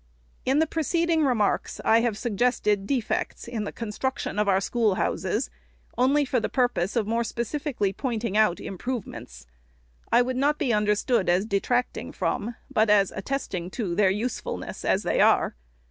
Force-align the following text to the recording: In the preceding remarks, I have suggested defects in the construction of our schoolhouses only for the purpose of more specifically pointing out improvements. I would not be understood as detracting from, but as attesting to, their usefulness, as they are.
In 0.45 0.57
the 0.57 0.65
preceding 0.65 1.25
remarks, 1.25 1.79
I 1.85 2.01
have 2.01 2.17
suggested 2.17 2.87
defects 2.87 3.47
in 3.47 3.65
the 3.65 3.71
construction 3.71 4.39
of 4.39 4.49
our 4.49 4.59
schoolhouses 4.59 5.51
only 5.95 6.25
for 6.25 6.39
the 6.39 6.49
purpose 6.49 6.95
of 6.95 7.05
more 7.05 7.23
specifically 7.23 7.93
pointing 7.93 8.35
out 8.35 8.59
improvements. 8.59 9.45
I 10.11 10.23
would 10.23 10.37
not 10.37 10.57
be 10.57 10.73
understood 10.73 11.29
as 11.29 11.45
detracting 11.45 12.13
from, 12.13 12.55
but 12.71 12.89
as 12.89 13.11
attesting 13.11 13.69
to, 13.77 13.93
their 13.93 14.09
usefulness, 14.09 14.83
as 14.83 15.03
they 15.03 15.19
are. 15.21 15.55